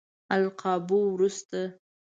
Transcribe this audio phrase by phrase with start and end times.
[0.35, 1.61] القابو وروسته.